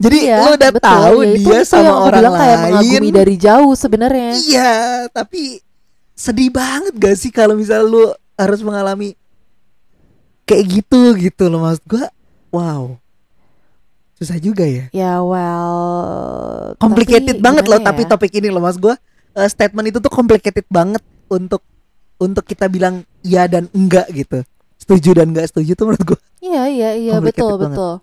jadi 0.00 0.16
Iya, 0.16 0.36
lo 0.40 0.50
udah 0.56 0.70
betul. 0.72 0.88
tahu 0.88 1.18
Ya, 1.20 1.32
dia 1.36 1.58
itu 1.60 1.68
sama 1.68 1.84
yang 1.84 1.98
orang 2.00 2.20
bilang 2.24 2.34
kayak 2.40 2.56
lain 2.56 2.64
mengagumi 2.64 3.08
dari 3.12 3.34
jauh 3.36 3.72
sebenarnya. 3.76 4.32
Iya, 4.40 4.72
tapi 5.12 5.60
sedih 6.16 6.48
banget 6.48 6.92
gak 6.96 7.16
sih 7.20 7.28
kalau 7.28 7.52
misal 7.52 7.84
lu 7.84 8.08
harus 8.34 8.60
mengalami 8.64 9.12
kayak 10.48 10.64
gitu 10.80 11.12
gitu 11.20 11.52
loh. 11.52 11.68
Maksud 11.68 11.84
gue 11.84 12.04
wow. 12.48 12.96
Susah 14.16 14.40
juga 14.40 14.64
ya. 14.64 14.88
Ya 14.90 15.20
well 15.20 16.72
complicated 16.80 17.36
tapi 17.36 17.44
banget 17.44 17.64
loh 17.68 17.76
gimana 17.80 17.88
tapi 17.92 18.02
ya? 18.04 18.08
topik 18.08 18.32
ini 18.40 18.48
loh. 18.48 18.64
Mas 18.64 18.80
gue 18.80 18.96
statement 19.48 19.86
itu 19.92 19.98
tuh 20.00 20.12
complicated 20.12 20.64
banget 20.72 21.04
untuk 21.28 21.60
untuk 22.16 22.44
kita 22.44 22.68
bilang 22.68 23.04
ya 23.20 23.44
dan 23.44 23.68
enggak 23.76 24.08
gitu. 24.16 24.40
Setuju 24.80 25.20
dan 25.20 25.36
enggak 25.36 25.52
setuju 25.52 25.76
tuh 25.76 25.92
menurut 25.92 26.04
gue 26.16 26.18
Iya 26.40 26.62
iya 26.72 26.90
iya. 26.96 27.14
Betul 27.20 27.60
banget. 27.60 27.76
betul 27.76 27.94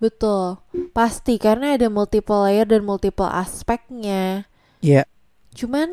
betul 0.00 0.58
pasti 0.96 1.36
karena 1.36 1.76
ada 1.76 1.92
multiple 1.92 2.48
layer 2.48 2.66
dan 2.66 2.82
multiple 2.82 3.28
aspeknya. 3.28 4.48
Iya. 4.80 5.04
Cuman 5.52 5.88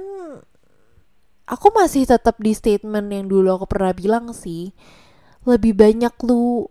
aku 1.48 1.68
masih 1.72 2.04
tetap 2.04 2.40
di 2.40 2.52
statement 2.52 3.08
yang 3.08 3.26
dulu 3.32 3.56
aku 3.56 3.66
pernah 3.68 3.96
bilang 3.96 4.36
sih 4.36 4.76
lebih 5.48 5.80
banyak 5.80 6.12
lu 6.28 6.68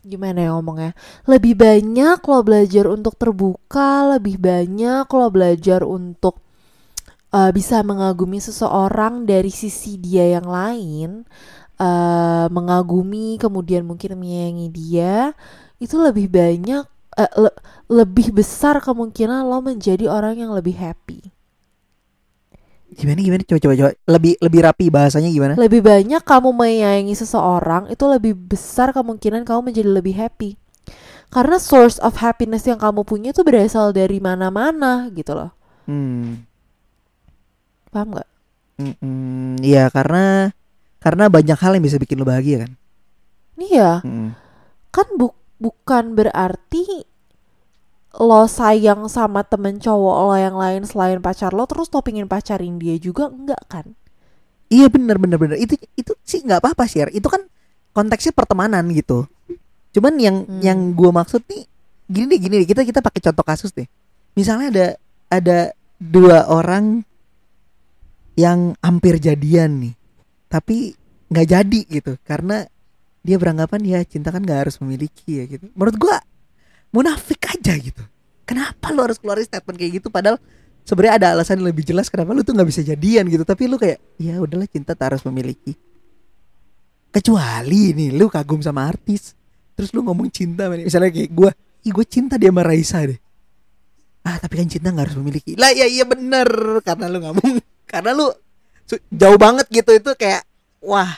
gimana 0.00 0.48
ya 0.48 0.50
ngomongnya 0.56 0.96
lebih 1.28 1.60
banyak 1.60 2.18
lo 2.24 2.40
belajar 2.40 2.88
untuk 2.88 3.20
terbuka 3.20 4.16
lebih 4.16 4.40
banyak 4.40 5.04
lo 5.04 5.28
belajar 5.28 5.84
untuk 5.84 6.40
uh, 7.36 7.52
bisa 7.52 7.84
mengagumi 7.84 8.40
seseorang 8.40 9.28
dari 9.28 9.52
sisi 9.52 10.00
dia 10.00 10.40
yang 10.40 10.48
lain 10.48 11.28
uh, 11.80 12.46
mengagumi 12.52 13.40
kemudian 13.40 13.82
mungkin 13.88 14.14
menyayangi 14.20 14.68
dia 14.70 15.32
itu 15.84 15.96
lebih 15.96 16.28
banyak 16.28 16.84
eh, 17.18 17.32
le- 17.40 17.58
lebih 17.90 18.26
besar 18.38 18.78
kemungkinan 18.84 19.40
lo 19.48 19.58
menjadi 19.64 20.06
orang 20.06 20.36
yang 20.38 20.52
lebih 20.52 20.76
happy. 20.76 21.20
Gimana 22.90 23.22
gimana? 23.22 23.42
Coba 23.46 23.60
coba 23.62 23.74
coba. 23.78 23.90
Lebih 24.10 24.32
lebih 24.42 24.60
rapi 24.66 24.86
bahasanya 24.90 25.30
gimana? 25.30 25.54
Lebih 25.54 25.80
banyak 25.82 26.22
kamu 26.26 26.50
menyayangi 26.54 27.14
seseorang 27.14 27.86
itu 27.90 28.04
lebih 28.06 28.32
besar 28.34 28.90
kemungkinan 28.90 29.46
kamu 29.46 29.70
menjadi 29.70 29.90
lebih 29.90 30.14
happy. 30.18 30.50
Karena 31.30 31.58
source 31.62 31.98
of 32.02 32.18
happiness 32.18 32.66
yang 32.66 32.78
kamu 32.82 33.02
punya 33.06 33.30
itu 33.34 33.42
berasal 33.46 33.94
dari 33.94 34.18
mana-mana 34.18 35.08
gitu 35.14 35.32
loh. 35.38 35.50
Hmm. 35.86 36.46
Paham 37.90 38.08
nggak? 38.14 38.28
Mm, 38.80 38.94
mm, 39.04 39.52
Iya 39.68 39.84
karena 39.94 40.50
karena 41.00 41.26
banyak 41.26 41.56
hal 41.56 41.72
yang 41.74 41.82
bisa 41.82 41.96
bikin 41.96 42.20
lo 42.20 42.24
bahagia 42.24 42.64
kan. 42.64 42.72
iya 43.56 44.00
Mm. 44.00 44.32
kan 44.88 45.08
bu- 45.16 45.36
bukan 45.56 46.14
berarti 46.14 47.04
lo 48.12 48.44
sayang 48.44 49.06
sama 49.06 49.40
temen 49.42 49.76
cowok 49.76 50.16
lo 50.20 50.34
yang 50.34 50.56
lain 50.56 50.82
selain 50.82 51.18
pacar 51.18 51.52
lo 51.52 51.62
terus 51.64 51.88
lo 51.88 52.00
pengen 52.00 52.26
pacarin 52.26 52.76
dia 52.76 52.96
juga 52.96 53.28
enggak 53.28 53.62
kan 53.66 53.86
Iya 54.66 54.86
bener 54.86 55.18
bener 55.18 55.34
bener 55.34 55.56
itu 55.58 55.74
itu 55.94 56.14
sih 56.22 56.40
nggak 56.40 56.62
apa-apa 56.62 56.86
share 56.86 57.10
itu 57.10 57.26
kan 57.26 57.42
konteksnya 57.90 58.30
pertemanan 58.30 58.86
gitu. 58.94 59.26
Cuman 59.90 60.14
yang 60.14 60.46
Hmm. 60.46 60.62
yang 60.62 60.78
gue 60.94 61.10
maksud 61.10 61.42
nih 61.50 61.66
gini 62.06 62.24
deh 62.30 62.38
gini 62.38 62.54
deh 62.62 62.68
kita 62.70 62.86
kita 62.86 63.00
pakai 63.02 63.18
contoh 63.18 63.42
kasus 63.42 63.74
deh. 63.74 63.90
Misalnya 64.38 64.70
ada 64.70 64.86
ada 65.26 65.58
dua 65.98 66.46
orang 66.46 67.02
yang 68.38 68.78
hampir 68.78 69.18
jadian 69.18 69.82
nih, 69.82 69.92
tapi 70.50 70.98
nggak 71.30 71.46
jadi 71.46 71.80
gitu 71.86 72.12
karena 72.26 72.66
dia 73.22 73.38
beranggapan 73.38 73.80
ya 73.86 73.98
cinta 74.02 74.34
kan 74.34 74.42
nggak 74.42 74.66
harus 74.66 74.76
memiliki 74.82 75.38
ya 75.38 75.44
gitu. 75.46 75.70
Menurut 75.78 75.96
gua 75.96 76.18
munafik 76.90 77.38
aja 77.46 77.78
gitu. 77.78 78.02
Kenapa 78.42 78.90
lu 78.90 79.06
harus 79.06 79.22
keluarin 79.22 79.46
statement 79.46 79.78
kayak 79.78 80.02
gitu? 80.02 80.08
Padahal 80.10 80.42
sebenarnya 80.82 81.14
ada 81.22 81.26
alasan 81.38 81.62
yang 81.62 81.70
lebih 81.70 81.86
jelas 81.86 82.10
kenapa 82.10 82.34
lu 82.34 82.42
tuh 82.42 82.56
nggak 82.56 82.66
bisa 82.66 82.82
jadian 82.82 83.30
gitu. 83.30 83.46
Tapi 83.46 83.70
lu 83.70 83.78
kayak 83.78 84.02
ya 84.18 84.42
udahlah 84.42 84.66
cinta 84.66 84.98
tak 84.98 85.14
harus 85.14 85.22
memiliki. 85.22 85.78
Kecuali 87.14 87.94
nih 87.94 88.10
lu 88.18 88.26
kagum 88.26 88.58
sama 88.58 88.90
artis 88.90 89.38
terus 89.78 89.94
lu 89.96 90.04
ngomong 90.04 90.28
cinta 90.28 90.68
misalnya 90.68 91.08
kayak 91.08 91.30
gue 91.32 91.50
ih 91.88 91.92
gue 91.94 92.06
cinta 92.10 92.34
dia 92.36 92.50
sama 92.50 92.66
Raisa 92.66 93.06
deh. 93.06 93.20
Ah 94.26 94.36
tapi 94.36 94.58
kan 94.58 94.66
cinta 94.66 94.90
nggak 94.90 95.06
harus 95.12 95.16
memiliki. 95.22 95.54
Lah 95.54 95.70
ya 95.70 95.86
iya 95.86 96.02
bener. 96.02 96.48
Karena 96.82 97.06
lu 97.06 97.22
ngomong 97.22 97.62
karena 97.92 98.10
lu 98.16 98.26
jauh 99.12 99.38
banget 99.38 99.66
gitu 99.70 99.90
itu 99.92 100.10
kayak 100.16 100.42
wah 100.80 101.10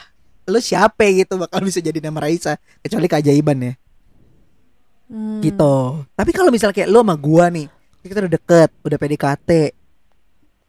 lu 0.45 0.59
siapa 0.59 1.07
gitu 1.15 1.39
bakal 1.39 1.63
bisa 1.63 1.79
jadi 1.79 2.03
nama 2.03 2.27
Raisa 2.27 2.59
kecuali 2.83 3.07
keajaiban 3.07 3.59
ya 3.63 3.75
Hmm. 5.13 5.45
gitu. 5.45 6.09
Tapi 6.17 6.33
kalau 6.33 6.49
misalnya 6.49 6.73
kayak 6.73 6.89
lu 6.89 7.05
sama 7.05 7.13
gua 7.21 7.53
nih, 7.53 7.69
kita 8.01 8.25
udah 8.25 8.33
deket, 8.33 8.71
udah 8.81 8.97
PDKT, 8.97 9.51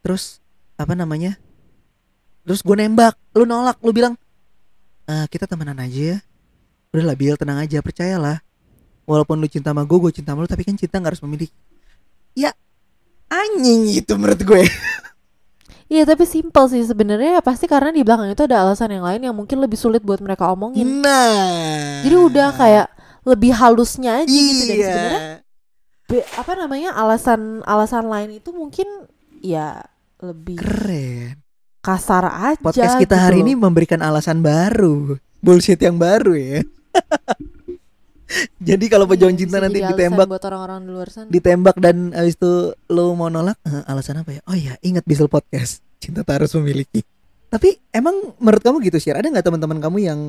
terus 0.04 0.44
apa 0.76 0.92
namanya? 1.00 1.40
Terus 2.44 2.60
gue 2.60 2.76
nembak, 2.76 3.16
lu 3.40 3.48
nolak, 3.48 3.80
lu 3.80 3.96
bilang, 3.96 4.20
"Eh, 5.08 5.26
kita 5.32 5.48
temenan 5.48 5.80
aja 5.80 5.96
ya. 5.96 6.18
Udah 6.92 7.04
lah 7.08 7.16
Bil, 7.16 7.40
tenang 7.40 7.64
aja, 7.64 7.80
percayalah. 7.80 8.44
Walaupun 9.08 9.40
lu 9.40 9.48
cinta 9.48 9.72
sama 9.72 9.88
gue, 9.88 9.96
gue 9.96 10.12
cinta 10.12 10.36
sama 10.36 10.44
lu, 10.44 10.50
tapi 10.52 10.68
kan 10.68 10.76
cinta 10.76 11.00
nggak 11.00 11.16
harus 11.16 11.24
memiliki. 11.24 11.56
Ya, 12.36 12.52
anjing 13.32 13.96
itu 13.96 14.12
menurut 14.20 14.44
gue. 14.44 14.60
Iya 15.94 16.10
tapi 16.10 16.26
simple 16.26 16.66
sih 16.68 16.82
sebenarnya 16.82 17.38
pasti 17.46 17.70
karena 17.70 17.94
di 17.94 18.02
belakang 18.02 18.26
itu 18.28 18.50
ada 18.50 18.66
alasan 18.66 18.90
yang 18.90 19.06
lain 19.06 19.22
yang 19.22 19.36
mungkin 19.38 19.62
lebih 19.62 19.78
sulit 19.78 20.02
buat 20.02 20.18
mereka 20.18 20.50
omongin. 20.50 21.06
Nah. 21.06 22.02
Jadi 22.02 22.16
udah 22.18 22.50
kayak 22.50 22.88
lebih 23.24 23.54
halusnya 23.54 24.20
aja 24.20 24.28
gitu 24.28 24.64
dan 24.66 24.78
sebenarnya 24.82 25.22
Iya. 25.22 25.34
be- 26.10 26.28
apa 26.34 26.52
namanya 26.58 26.98
alasan 26.98 27.62
alasan 27.64 28.10
lain 28.10 28.42
itu 28.42 28.50
mungkin 28.50 28.90
ya 29.38 29.86
lebih 30.18 30.58
Keren. 30.58 31.38
kasar 31.80 32.26
aja. 32.26 32.58
Podcast 32.58 32.98
kita 32.98 33.14
gitu 33.14 33.16
hari 33.16 33.40
loh. 33.40 33.44
ini 33.46 33.54
memberikan 33.54 34.02
alasan 34.02 34.42
baru, 34.42 35.22
bullshit 35.40 35.78
yang 35.78 36.02
baru 36.02 36.34
ya. 36.34 36.60
Jadi 38.70 38.86
kalau 38.90 39.06
pejuang 39.06 39.36
cinta 39.38 39.62
nanti 39.62 39.80
ditembak, 39.82 40.28
buat 40.28 40.44
orang-orang 40.46 40.86
di 40.86 40.92
luar 40.92 41.10
sana. 41.10 41.30
ditembak 41.30 41.76
dan 41.78 42.12
habis 42.16 42.36
itu 42.36 42.74
lo 42.90 43.14
mau 43.14 43.30
nolak, 43.30 43.58
eh, 43.66 43.84
alasan 43.90 44.22
apa 44.22 44.40
ya? 44.40 44.42
Oh 44.50 44.56
iya, 44.58 44.74
ingat 44.82 45.06
Bisel 45.06 45.30
podcast, 45.30 45.82
cinta 46.04 46.26
tak 46.26 46.44
harus 46.44 46.52
memiliki. 46.58 47.06
Tapi 47.54 47.78
emang 47.94 48.34
menurut 48.42 48.62
kamu 48.66 48.78
gitu 48.90 48.98
sih? 48.98 49.14
Ada 49.14 49.30
nggak 49.30 49.46
teman-teman 49.46 49.78
kamu 49.78 49.98
yang 50.02 50.20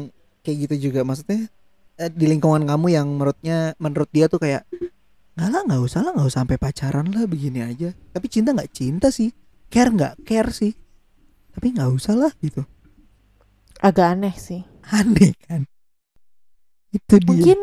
kayak 0.44 0.68
gitu 0.68 0.90
juga? 0.90 1.00
Maksudnya 1.06 1.48
eh, 1.96 2.10
di 2.12 2.26
lingkungan 2.28 2.62
kamu 2.68 2.86
yang 2.92 3.06
menurutnya, 3.08 3.72
menurut 3.80 4.10
dia 4.12 4.28
tuh 4.28 4.40
kayak 4.42 4.68
nggak 5.34 5.48
lah, 5.50 5.62
nggak 5.64 5.82
usah 5.82 6.00
lah, 6.04 6.12
nggak 6.14 6.28
usah 6.28 6.40
sampai 6.44 6.56
pacaran 6.60 7.06
lah, 7.10 7.24
begini 7.24 7.64
aja. 7.64 7.90
Tapi 8.12 8.26
cinta 8.28 8.52
nggak 8.52 8.70
cinta 8.70 9.08
sih, 9.08 9.32
care 9.72 9.90
nggak 9.90 10.20
care 10.22 10.52
sih. 10.52 10.72
Tapi 11.54 11.66
nggak 11.74 11.90
usah 11.90 12.14
lah 12.18 12.32
gitu. 12.44 12.62
Agak 13.80 14.16
aneh 14.16 14.36
sih. 14.36 14.62
aneh 14.84 15.32
kan 15.48 15.64
itu 16.94 17.14
dia 17.18 17.26
Mungkin 17.26 17.58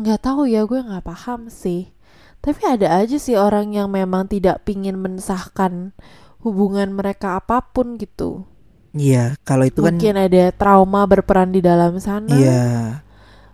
nggak 0.00 0.20
tahu 0.26 0.42
ya 0.48 0.64
gue 0.64 0.80
nggak 0.80 1.04
paham 1.06 1.46
sih. 1.52 1.92
Tapi 2.40 2.60
ada 2.64 2.88
aja 3.04 3.16
sih 3.20 3.36
orang 3.36 3.76
yang 3.76 3.88
memang 3.92 4.24
tidak 4.32 4.64
pingin 4.64 4.96
mensahkan 4.96 5.92
hubungan 6.40 6.88
mereka 6.96 7.36
apa 7.40 7.60
pun 7.74 8.00
gitu. 8.00 8.48
iya 8.96 9.38
kalau 9.46 9.64
itu 9.70 9.80
kan 9.86 9.94
Mungkin 9.94 10.14
ada 10.18 10.50
trauma 10.50 11.06
berperan 11.06 11.50
di 11.54 11.60
dalam 11.62 12.00
sana. 12.02 12.34
iya 12.34 12.62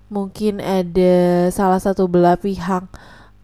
Mungkin 0.07 0.63
ada 0.63 1.15
salah 1.51 1.83
satu 1.83 2.07
belah 2.07 2.39
pihak 2.39 2.87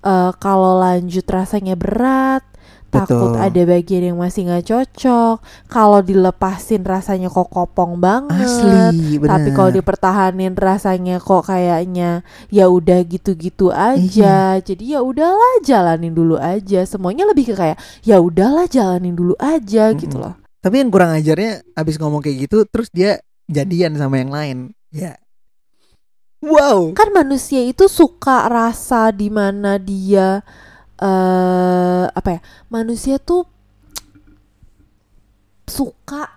eh, 0.06 0.32
kalau 0.38 0.78
lanjut 0.78 1.26
rasanya 1.26 1.74
berat, 1.74 2.46
takut 2.92 3.32
Betul. 3.32 3.40
ada 3.40 3.62
bagian 3.64 4.12
yang 4.12 4.18
masih 4.20 4.44
nggak 4.44 4.68
cocok. 4.68 5.40
Kalau 5.66 6.04
dilepasin 6.04 6.84
rasanya 6.84 7.32
kok 7.32 7.48
kopong 7.48 7.96
banget. 7.96 8.36
asli 8.36 9.16
Tapi 9.24 9.48
kalau 9.50 9.72
dipertahanin 9.72 10.52
rasanya 10.52 11.16
kok 11.18 11.48
kayaknya 11.48 12.20
ya 12.52 12.68
udah 12.68 13.00
gitu-gitu 13.08 13.72
aja. 13.72 14.60
Iya. 14.60 14.60
Jadi 14.60 14.92
ya 14.92 15.00
udahlah 15.00 15.64
jalanin 15.64 16.12
dulu 16.12 16.36
aja. 16.36 16.84
Semuanya 16.84 17.24
lebih 17.24 17.48
ke 17.48 17.54
kayak 17.56 17.80
ya 18.04 18.20
udahlah 18.20 18.68
jalanin 18.68 19.16
dulu 19.16 19.32
aja 19.40 19.96
gitu 19.96 20.20
Mm-mm. 20.20 20.24
loh. 20.28 20.34
tapi 20.60 20.78
yang 20.78 20.92
kurang 20.92 21.10
ajarnya 21.10 21.64
abis 21.72 21.96
ngomong 21.96 22.20
kayak 22.20 22.46
gitu 22.46 22.62
terus 22.68 22.86
dia 22.92 23.18
jadian 23.48 23.96
sama 23.96 24.20
yang 24.20 24.30
lain 24.30 24.58
ya 24.90 25.16
wow 26.42 26.92
Kan 26.92 27.10
manusia 27.14 27.62
itu 27.62 27.86
suka 27.88 28.46
rasa 28.50 29.10
di 29.14 29.30
mana 29.30 29.78
dia 29.78 30.42
eh 31.02 32.04
apa 32.06 32.28
ya? 32.38 32.40
Manusia 32.70 33.18
tuh 33.18 33.42
suka 35.66 36.30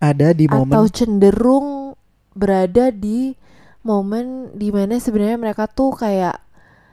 ada 0.00 0.32
di 0.32 0.48
atau 0.48 0.64
momen 0.64 0.88
cenderung 0.88 1.68
berada 2.36 2.92
di 2.92 3.32
momen 3.84 4.52
di 4.56 4.68
mana 4.72 5.00
sebenarnya 5.00 5.38
mereka 5.40 5.68
tuh 5.68 5.96
kayak 5.96 6.36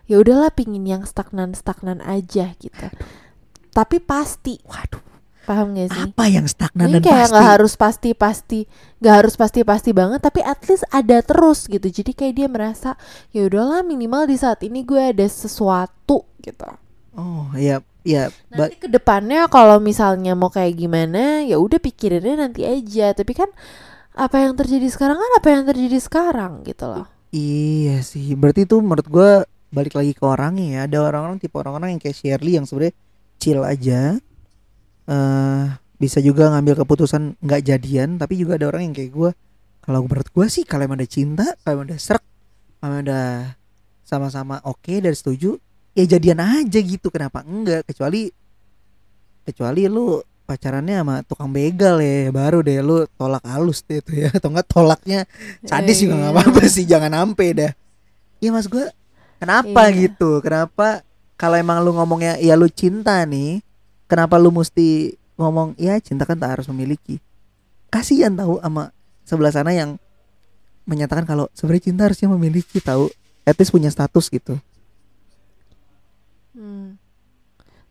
ya 0.08 0.16
udahlah 0.20 0.52
pingin 0.52 0.84
yang 0.84 1.04
stagnan 1.08 1.56
stagnan 1.56 2.04
aja 2.04 2.52
gitu. 2.60 2.88
Tapi 3.72 3.98
pasti. 4.04 4.60
Waduh. 4.68 5.02
Paham 5.44 5.76
gak 5.76 5.92
sih? 5.92 6.04
Apa 6.08 6.32
yang 6.32 6.48
stagnan 6.48 6.88
Ini 6.88 6.94
dan 7.00 7.04
kayak 7.04 7.20
pasti? 7.28 7.32
nggak 7.36 7.50
harus 7.52 7.74
pasti 7.76 8.10
pasti 8.16 8.60
nggak 9.04 9.16
harus 9.20 9.36
pasti 9.36 9.60
pasti 9.68 9.92
banget 9.92 10.24
tapi 10.24 10.40
at 10.40 10.64
least 10.72 10.88
ada 10.88 11.20
terus 11.20 11.68
gitu. 11.68 11.84
Jadi 11.84 12.16
kayak 12.16 12.34
dia 12.40 12.48
merasa 12.48 12.96
ya 13.36 13.44
udahlah 13.52 13.84
minimal 13.84 14.24
di 14.24 14.40
saat 14.40 14.64
ini 14.64 14.88
gue 14.88 15.12
ada 15.12 15.28
sesuatu 15.28 16.24
gitu 16.40 16.64
oh 17.18 17.48
ya 17.58 17.82
ya 18.04 18.30
ba- 18.52 18.70
nanti 18.70 18.76
ke 18.82 18.88
depannya 18.92 19.48
kalau 19.48 19.78
misalnya 19.80 20.34
mau 20.36 20.50
kayak 20.52 20.74
gimana 20.82 21.46
ya 21.50 21.56
udah 21.62 21.80
pikirinnya 21.80 22.36
nanti 22.44 22.62
aja 22.68 23.14
tapi 23.16 23.32
kan 23.40 23.50
apa 24.16 24.38
yang 24.46 24.54
terjadi 24.60 24.88
sekarang 24.94 25.18
kan 25.24 25.32
apa 25.40 25.48
yang 25.54 25.64
terjadi 25.70 26.00
sekarang 26.02 26.54
gitu 26.70 26.86
loh 26.90 27.08
Iya 27.34 28.06
sih, 28.06 28.38
berarti 28.38 28.62
itu 28.70 28.78
menurut 28.78 29.08
gua 29.10 29.30
balik 29.74 29.98
lagi 29.98 30.14
ke 30.14 30.22
orangnya 30.22 30.66
ya. 30.70 30.80
Ada 30.86 30.98
orang-orang 31.10 31.38
tipe 31.42 31.56
orang-orang 31.58 31.98
yang 31.98 32.02
kayak 32.04 32.18
Shirley 32.20 32.54
yang 32.62 32.66
sebenarnya 32.70 32.94
chill 33.42 33.62
aja. 33.66 34.22
eh 35.08 35.66
bisa 36.02 36.20
juga 36.20 36.52
ngambil 36.52 36.84
keputusan 36.84 37.40
nggak 37.40 37.62
jadian, 37.64 38.20
tapi 38.20 38.36
juga 38.36 38.60
ada 38.60 38.68
orang 38.72 38.92
yang 38.92 38.96
kayak 38.96 39.12
gua. 39.16 39.32
Kalau 39.84 40.00
menurut 40.08 40.28
gua 40.36 40.46
sih 40.52 40.64
kalau 40.68 40.84
emang 40.88 41.00
ada 41.00 41.10
cinta, 41.10 41.46
kalau 41.64 41.74
emang 41.84 41.88
ada 41.92 42.00
serak, 42.00 42.24
kalau 42.80 42.88
emang 42.92 43.02
ada 43.08 43.22
sama-sama 44.04 44.60
oke 44.64 44.94
dan 45.04 45.14
setuju, 45.16 45.60
ya 45.94 46.04
jadian 46.08 46.42
aja 46.42 46.80
gitu. 46.80 47.08
Kenapa 47.08 47.42
enggak? 47.42 47.86
Kecuali 47.86 48.30
kecuali 49.44 49.86
lu 49.86 50.20
pacarannya 50.44 50.96
sama 51.00 51.16
tukang 51.24 51.52
begal 51.52 52.04
ya 52.04 52.28
baru 52.28 52.60
deh 52.60 52.84
lu 52.84 53.08
tolak 53.16 53.44
halus 53.48 53.80
deh 53.84 54.00
itu 54.00 54.24
ya 54.24 54.30
atau 54.38 54.52
enggak 54.52 54.68
tolaknya 54.68 55.20
sadis 55.64 56.04
juga 56.04 56.20
nggak 56.20 56.32
Iya. 56.32 56.36
apa-apa 56.36 56.62
sih 56.68 56.84
jangan 56.84 57.12
ampe 57.16 57.48
dah 57.56 57.72
iya 58.40 58.52
mas 58.52 58.68
gue 58.68 58.84
kenapa 59.40 59.88
Iya. 59.88 59.96
gitu 60.08 60.44
kenapa 60.44 61.00
kalau 61.40 61.56
emang 61.56 61.80
lu 61.80 61.96
ngomongnya 61.96 62.36
ya 62.40 62.60
lu 62.60 62.68
cinta 62.68 63.24
nih 63.24 63.64
kenapa 64.08 64.36
lu 64.36 64.52
mesti 64.52 65.16
ngomong 65.40 65.80
ya 65.80 65.96
cinta 66.04 66.28
kan 66.28 66.36
tak 66.36 66.60
harus 66.60 66.68
memiliki 66.68 67.24
kasihan 67.88 68.36
tahu 68.36 68.60
sama 68.60 68.92
sebelah 69.24 69.52
sana 69.52 69.72
yang 69.72 69.96
menyatakan 70.84 71.24
kalau 71.24 71.48
sebenarnya 71.56 71.88
cinta 71.88 72.04
harusnya 72.04 72.28
memiliki 72.28 72.84
tahu 72.84 73.08
least 73.48 73.72
punya 73.72 73.88
status 73.88 74.28
gitu 74.28 74.56
Hmm. 76.54 77.02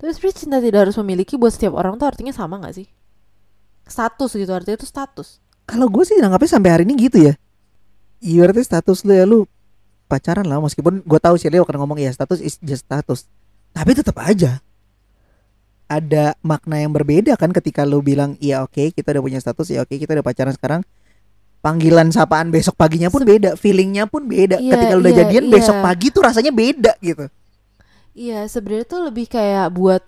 Tapi 0.02 0.10
sebenarnya 0.10 0.34
cinta 0.34 0.58
tidak 0.58 0.80
harus 0.90 0.96
memiliki 0.98 1.38
buat 1.38 1.54
setiap 1.54 1.78
orang 1.78 1.94
tuh 1.94 2.10
artinya 2.10 2.34
sama 2.34 2.58
gak 2.58 2.74
sih? 2.74 2.90
Status 3.86 4.34
gitu 4.34 4.50
artinya 4.50 4.74
itu 4.74 4.88
status. 4.90 5.38
kalau 5.62 5.86
gue 5.86 6.02
sih 6.02 6.18
nanggapnya 6.18 6.58
sampai 6.58 6.70
hari 6.74 6.82
ini 6.82 7.06
gitu 7.06 7.30
ya 7.30 7.34
ibaratnya 8.22 8.62
status 8.66 9.02
lu 9.02 9.12
ya 9.14 9.24
lu 9.26 9.46
pacaran 10.06 10.46
lah 10.46 10.62
meskipun 10.62 11.02
gue 11.02 11.20
tahu 11.22 11.34
sih 11.38 11.50
Leo 11.50 11.66
akan 11.66 11.76
ngomong 11.82 11.98
ya 11.98 12.10
status 12.14 12.38
is 12.38 12.58
just 12.62 12.86
status 12.86 13.26
tapi 13.74 13.94
tetap 13.94 14.14
aja 14.22 14.62
ada 15.90 16.34
makna 16.40 16.80
yang 16.80 16.92
berbeda 16.94 17.36
kan 17.36 17.50
ketika 17.52 17.84
lu 17.84 18.00
bilang 18.00 18.38
iya 18.38 18.62
oke 18.62 18.94
kita 18.94 19.12
udah 19.12 19.22
punya 19.22 19.38
status 19.42 19.70
ya 19.72 19.84
oke 19.84 19.92
kita 19.92 20.18
udah 20.18 20.24
pacaran 20.24 20.54
sekarang 20.54 20.80
panggilan 21.62 22.10
sapaan 22.10 22.50
besok 22.50 22.74
paginya 22.78 23.06
pun 23.08 23.22
beda 23.22 23.54
feelingnya 23.54 24.10
pun 24.10 24.26
beda 24.26 24.58
Iya, 24.58 24.72
ketika 24.76 24.92
lu 24.98 25.02
udah 25.04 25.14
iya, 25.14 25.20
jadian 25.26 25.44
iya. 25.48 25.52
besok 25.52 25.76
pagi 25.78 26.06
tuh 26.10 26.22
rasanya 26.26 26.52
beda 26.52 26.92
gitu 27.00 27.26
Iya 28.12 28.44
sebenarnya 28.44 28.86
tuh 28.88 29.00
lebih 29.08 29.26
kayak 29.28 29.72
buat 29.72 30.02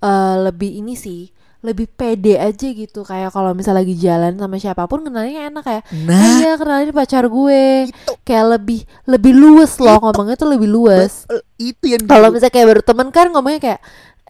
eh, 0.00 0.36
lebih 0.48 0.80
ini 0.80 0.96
sih 0.96 1.28
lebih 1.60 1.92
pede 1.92 2.40
aja 2.40 2.68
gitu. 2.72 3.04
Kayak 3.04 3.36
kalau 3.36 3.52
misal 3.52 3.76
lagi 3.76 3.92
jalan 3.92 4.32
sama 4.40 4.56
siapa 4.56 4.88
pun 4.88 5.04
kenalnya 5.04 5.52
enak 5.52 5.62
kayak 5.64 5.84
eh, 5.92 6.04
nah. 6.08 6.20
Iya 6.40 6.50
kenalin 6.56 6.92
pacar 6.96 7.24
gue. 7.28 7.92
Itu. 7.92 8.12
Kayak 8.24 8.46
lebih 8.58 8.80
lebih 9.04 9.32
luwes 9.36 9.76
loh 9.76 10.00
ngomongnya 10.00 10.40
tuh 10.40 10.48
lebih 10.56 10.68
luwes 10.72 11.28
betul, 11.28 11.40
itu 11.60 11.84
yang 11.92 12.02
kalau 12.08 12.32
misalnya 12.32 12.54
kayak 12.56 12.68
baru 12.72 12.82
temen 12.82 13.08
kan 13.12 13.26
ngomongnya 13.28 13.60
kayak 13.60 13.80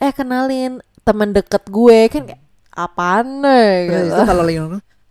eh 0.00 0.12
kenalin 0.12 0.72
temen 1.06 1.28
deket 1.30 1.62
gue. 1.70 1.98
Kan 2.10 2.22
kayak 2.34 2.42
apaan 2.74 3.46
nih? 3.46 3.74
Nah, 3.86 4.00
gitu. 4.02 4.14
itu 4.14 4.22
kalau 4.26 4.42
lagi 4.42 4.58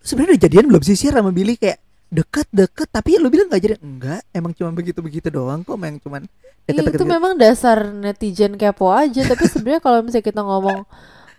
sebenarnya 0.04 0.32
udah 0.36 0.44
jadian 0.44 0.66
belum 0.68 0.84
sih 0.84 0.96
sih 0.96 1.08
sama 1.12 1.32
Billy 1.32 1.56
kayak 1.56 1.80
deket 2.10 2.50
deket 2.50 2.90
tapi 2.90 3.22
lu 3.22 3.30
bilang 3.30 3.50
gak 3.50 3.62
jadian 3.62 3.82
enggak 3.86 4.22
emang 4.34 4.52
cuma 4.58 4.74
begitu 4.74 5.00
begitu 5.00 5.30
doang 5.30 5.62
kok 5.62 5.78
emang 5.78 6.02
cuman 6.02 6.26
Iya, 6.70 6.86
deket-deket 6.86 7.02
itu 7.02 7.06
gitu. 7.06 7.16
memang 7.18 7.34
dasar 7.34 7.78
netizen 7.90 8.54
kepo 8.54 8.94
aja 8.94 9.22
tapi 9.26 9.44
sebenarnya 9.50 9.82
kalau 9.82 10.06
misalnya 10.06 10.26
kita 10.30 10.42
ngomong 10.46 10.80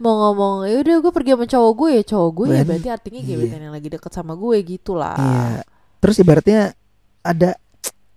mau 0.01 0.15
ngomong 0.27 0.55
ya 0.67 0.81
udah 0.83 0.97
gue 1.07 1.13
pergi 1.13 1.31
sama 1.39 1.47
cowok 1.47 1.73
gue 1.77 1.91
ya 1.95 2.03
cowok 2.03 2.31
gue 2.35 2.47
ya 2.51 2.55
Ben, 2.57 2.67
berarti 2.67 2.89
artinya 2.91 3.21
iya. 3.23 3.29
gebetan 3.37 3.61
yang 3.63 3.75
lagi 3.77 3.89
deket 3.93 4.11
sama 4.11 4.33
gue 4.35 4.57
gitu 4.67 4.93
lah 4.99 5.15
iya 5.15 5.63
terus 6.03 6.17
ibaratnya 6.19 6.75
ada 7.23 7.55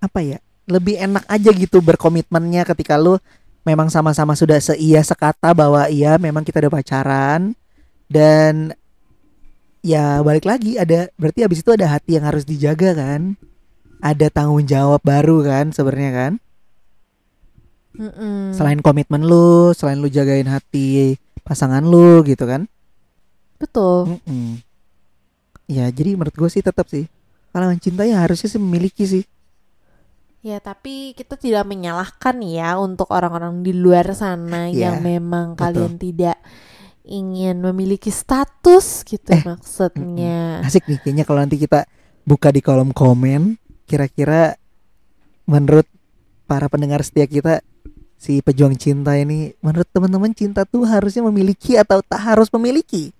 apa 0.02 0.20
ya 0.24 0.40
lebih 0.66 0.96
enak 0.96 1.28
aja 1.28 1.50
gitu 1.52 1.84
berkomitmennya 1.84 2.64
ketika 2.66 2.96
lu 2.98 3.20
memang 3.68 3.92
sama-sama 3.92 4.34
sudah 4.34 4.58
seia 4.58 5.04
sekata 5.04 5.52
bahwa 5.52 5.86
iya 5.92 6.16
memang 6.18 6.42
kita 6.42 6.64
udah 6.66 6.72
pacaran 6.72 7.54
dan 8.08 8.74
ya 9.86 10.24
balik 10.24 10.48
lagi. 10.48 10.80
Ada 10.80 11.12
berarti 11.20 11.46
abis 11.46 11.60
itu 11.62 11.70
ada 11.76 11.92
hati 11.92 12.18
yang 12.18 12.26
harus 12.26 12.48
dijaga 12.48 12.96
kan? 12.96 13.36
Ada 14.02 14.32
tanggung 14.34 14.66
jawab 14.66 15.04
baru 15.04 15.44
kan 15.46 15.70
sebenarnya 15.76 16.12
kan? 16.12 16.34
Mm-mm. 17.94 18.58
selain 18.58 18.82
komitmen 18.82 19.22
lu 19.22 19.70
selain 19.78 20.02
lu 20.02 20.10
jagain 20.10 20.50
hati 20.50 21.14
pasangan 21.46 21.86
lu 21.86 22.26
gitu 22.26 22.42
kan? 22.50 22.66
Betul. 23.62 24.18
Mm-mm. 24.18 24.66
ya 25.70 25.88
jadi 25.94 26.18
menurut 26.18 26.34
gue 26.34 26.50
sih 26.50 26.66
tetap 26.66 26.90
sih. 26.90 27.06
Kalau 27.54 27.70
cinta 27.78 28.02
ya 28.02 28.26
harusnya 28.26 28.50
sih 28.50 28.58
memiliki 28.58 29.06
sih. 29.06 29.24
Ya 30.42 30.58
tapi 30.60 31.14
kita 31.14 31.38
tidak 31.38 31.70
menyalahkan 31.70 32.42
ya 32.44 32.76
untuk 32.82 33.14
orang-orang 33.14 33.62
di 33.64 33.72
luar 33.72 34.10
sana 34.18 34.68
Iya, 34.68 34.90
yang 34.90 35.06
memang 35.06 35.54
betul. 35.54 35.62
kalian 35.62 35.94
tidak 36.02 36.38
ingin 37.04 37.60
memiliki 37.60 38.08
status 38.08 39.04
gitu 39.04 39.28
Eh, 39.30 39.44
maksudnya. 39.44 40.64
asik 40.64 40.88
nih 40.88 41.00
kayaknya 41.00 41.24
kalau 41.24 41.40
nanti 41.40 41.56
kita 41.58 41.84
buka 42.24 42.50
di 42.50 42.60
kolom 42.60 42.90
komen 42.90 43.60
kira-kira 43.84 44.56
menurut 45.44 45.84
para 46.44 46.68
pendengar 46.68 47.04
setia 47.04 47.28
kita 47.28 47.60
si 48.16 48.40
pejuang 48.40 48.74
cinta 48.74 49.14
ini 49.14 49.52
menurut 49.60 49.84
teman-teman 49.86 50.32
cinta 50.32 50.64
tuh 50.64 50.84
harusnya 50.84 51.20
memiliki 51.22 51.76
atau 51.76 52.00
tak 52.00 52.24
harus 52.24 52.48
memiliki? 52.50 53.12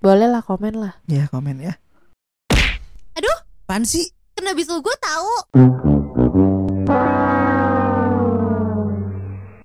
Boleh 0.00 0.26
lah 0.26 0.40
komen 0.40 0.74
lah. 0.74 0.96
Ya 1.04 1.28
komen 1.28 1.60
ya. 1.60 1.76
Aduh. 3.12 3.38
Apaan 3.62 3.84
sih? 3.84 4.08
Kena 4.32 4.56
bisul 4.56 4.80
gue 4.80 4.96
tahu. 4.98 5.30